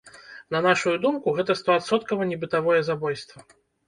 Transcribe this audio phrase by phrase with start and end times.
[0.53, 3.45] На нашу думку, гэта стоадсоткава не бытавое забойства.